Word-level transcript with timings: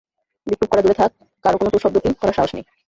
বিক্ষোভ 0.47 0.69
করা 0.71 0.81
দূরে 0.83 0.95
থাক, 1.01 1.11
কারও 1.45 1.57
কোনো 1.59 1.69
টুঁ 1.71 1.81
শব্দটি 1.83 2.07
করার 2.21 2.37
সাহস 2.37 2.51
নেই। 2.55 2.65